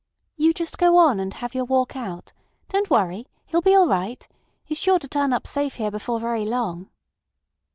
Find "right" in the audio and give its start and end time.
3.87-4.27